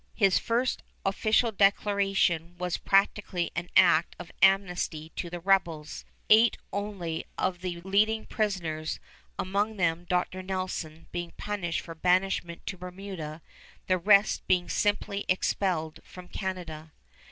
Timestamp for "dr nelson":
10.09-11.05